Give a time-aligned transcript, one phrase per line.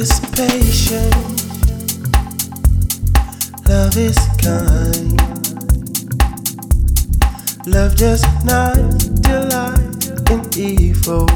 [0.00, 1.14] is patient,
[3.68, 5.20] love is kind.
[7.66, 8.78] Love does not
[9.20, 11.26] delight in evil,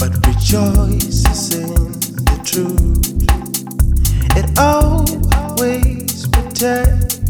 [0.00, 1.92] but rejoices in
[2.30, 3.28] the truth.
[4.40, 7.20] It always protects,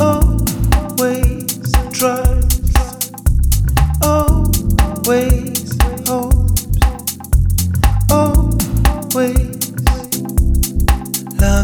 [0.00, 3.10] always trusts,
[4.02, 5.47] always.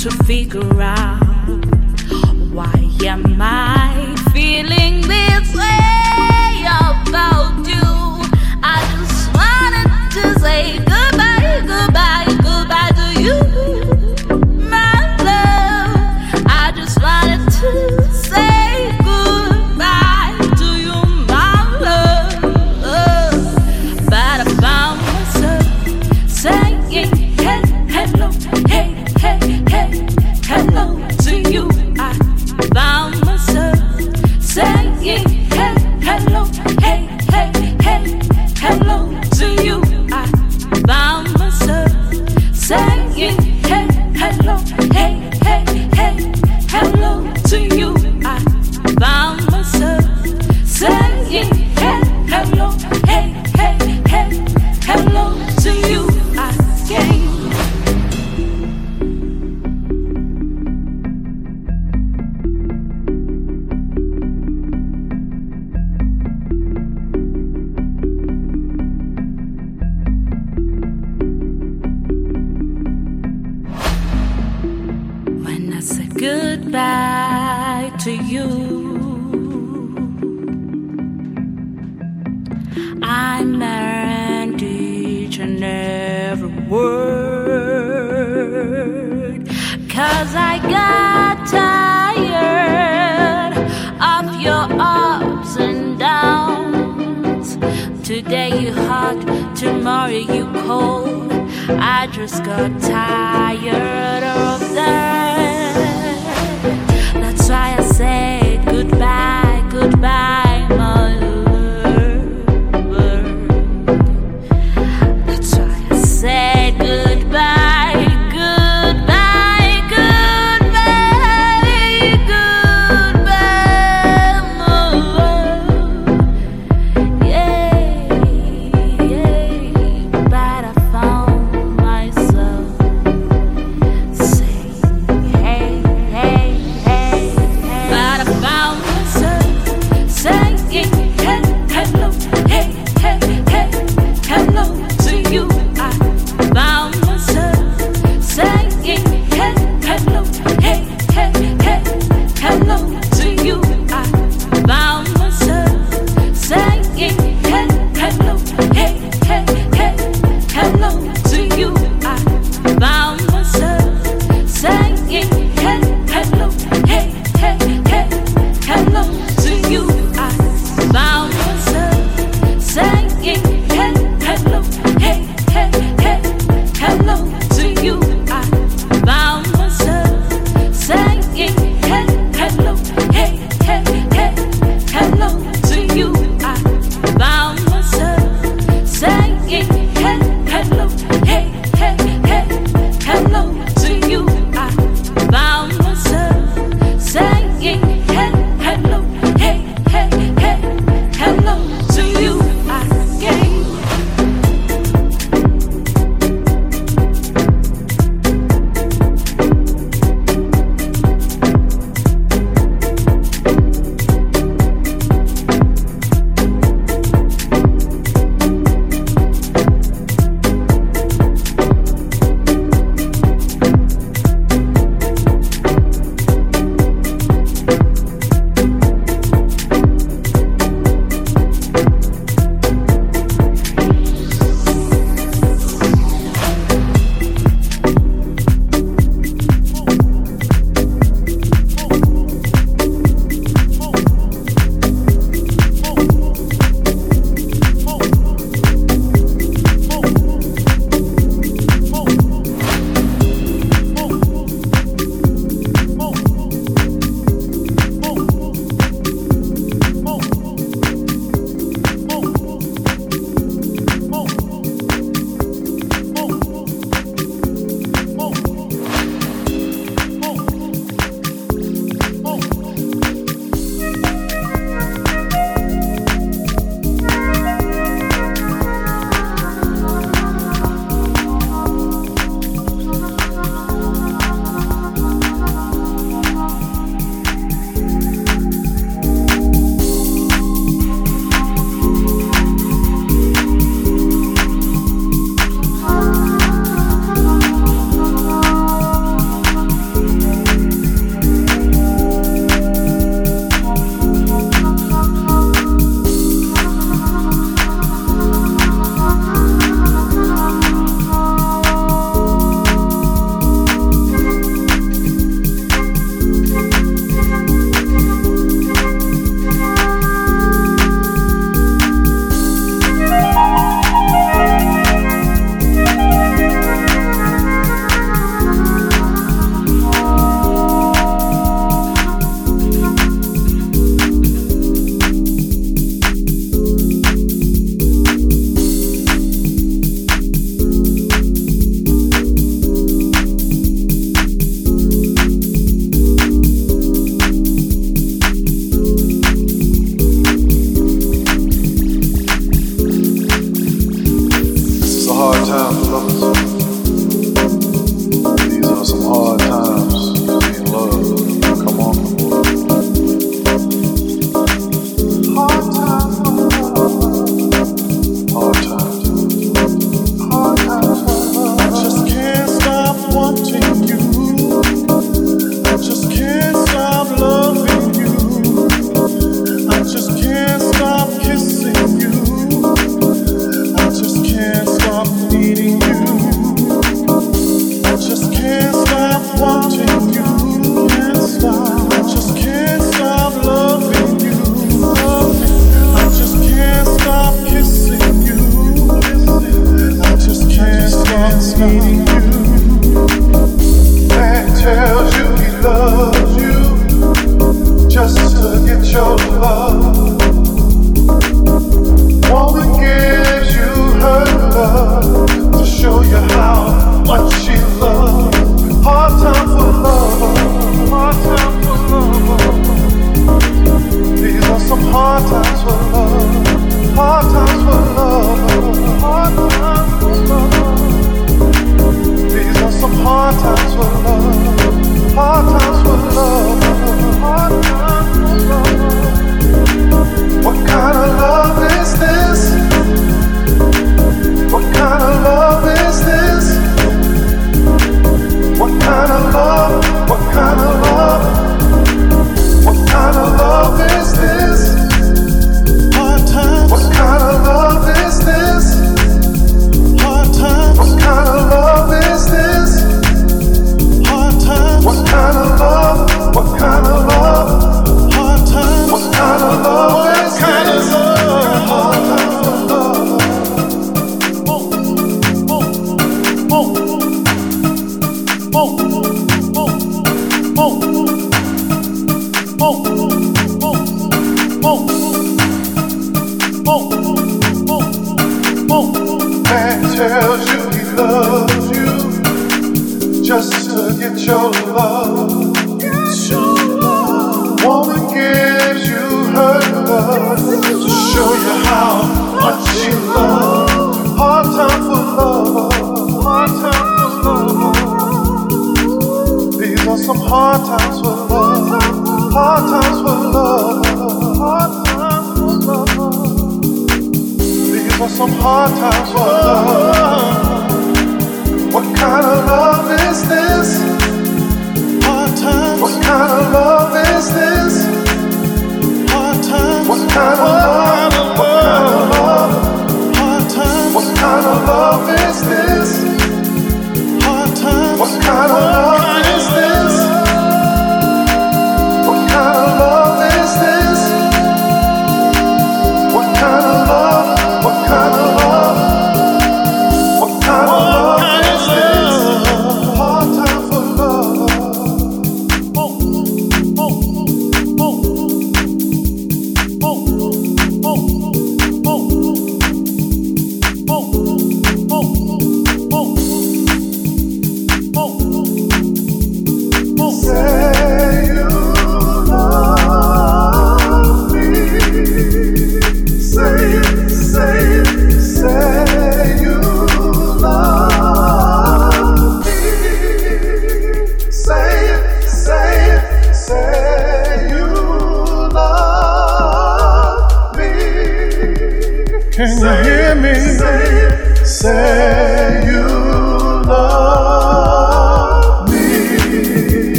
[0.00, 1.20] to figure out
[2.54, 2.72] why
[3.04, 4.99] am I feeling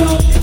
[0.00, 0.39] show.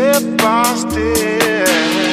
[0.00, 2.09] Step by step,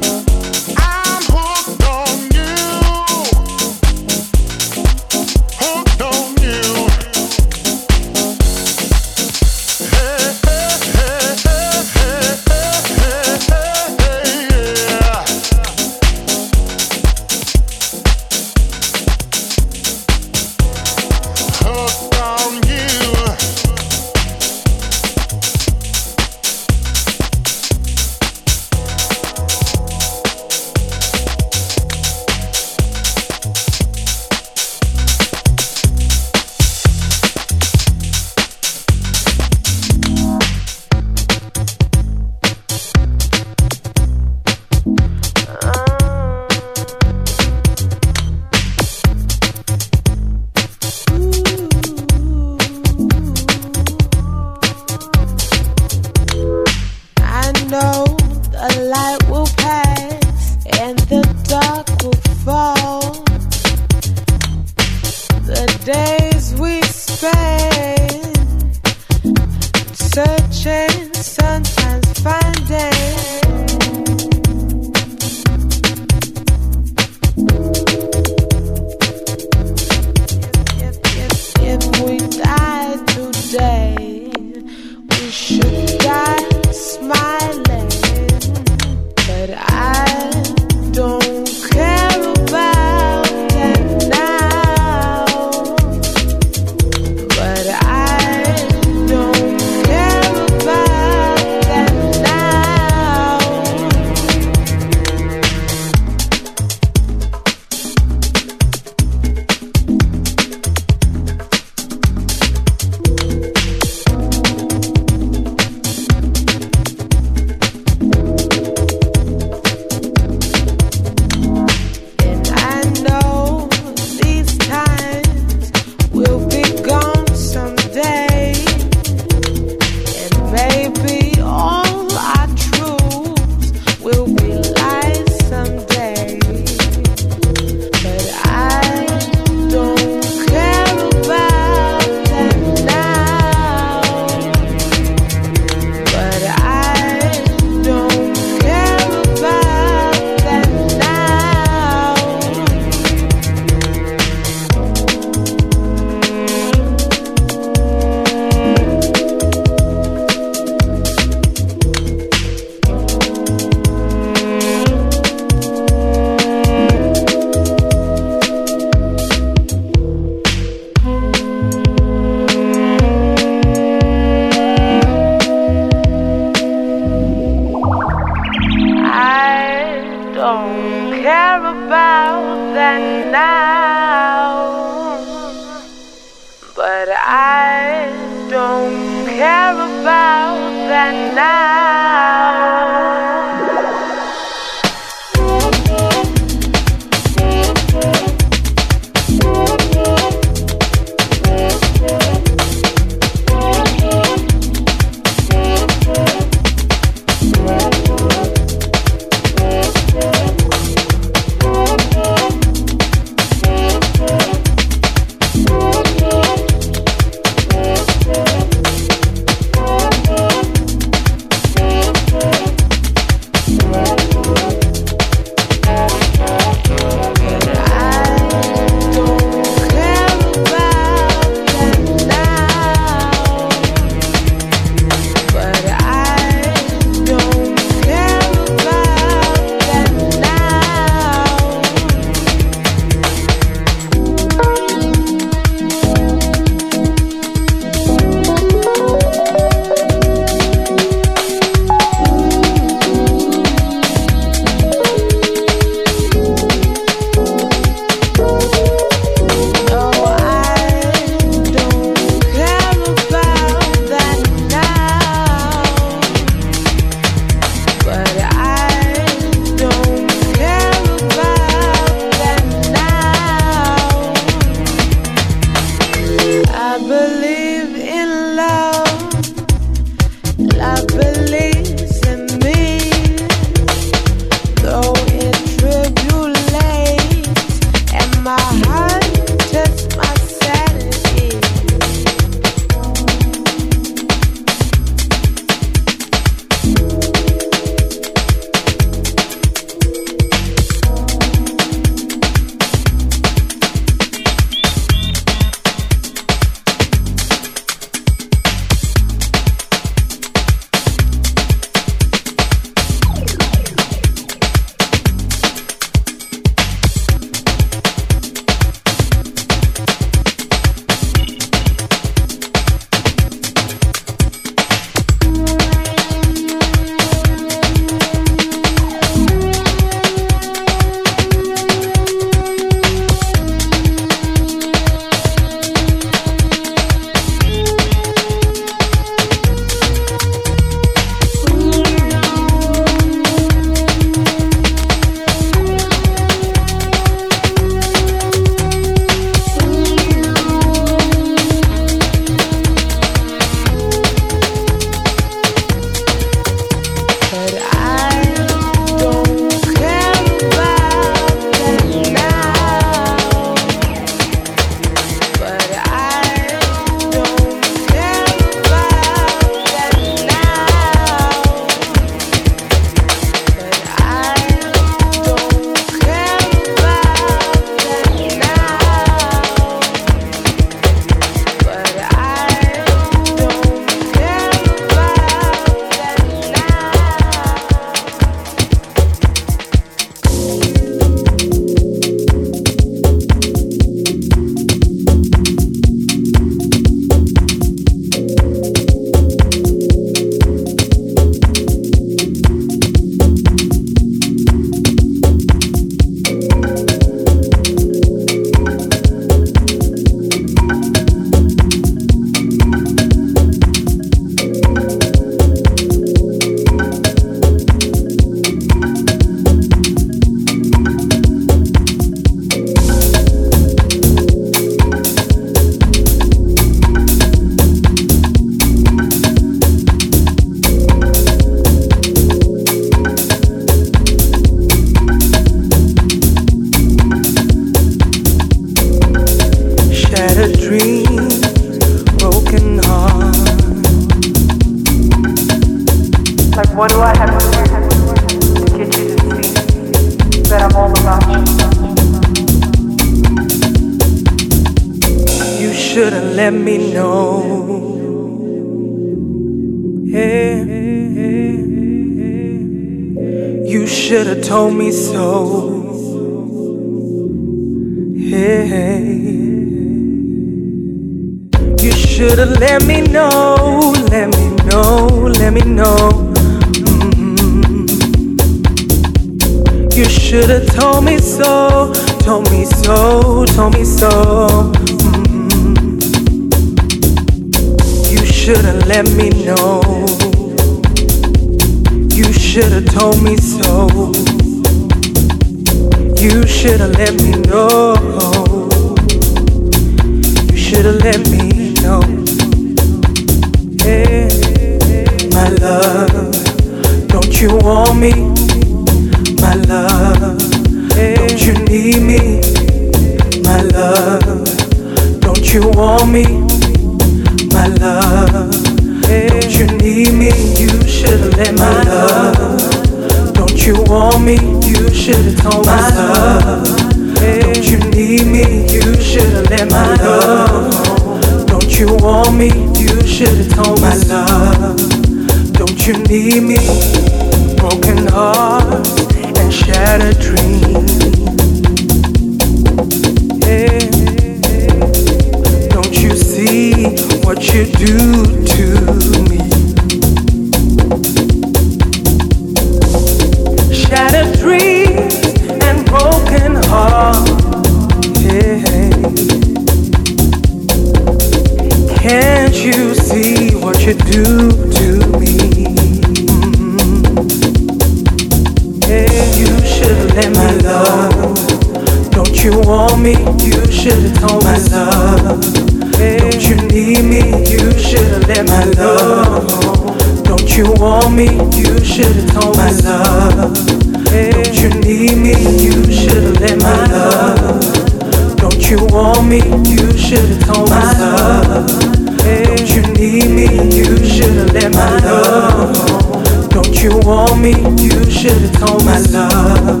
[593.58, 593.96] me?
[593.96, 596.70] You should've let my love.
[596.70, 597.72] Don't you want me?
[598.02, 600.00] You should've told my love.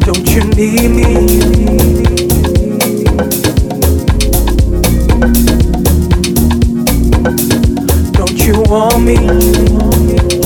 [0.00, 1.12] Don't you need me?
[8.12, 10.41] Don't you want me?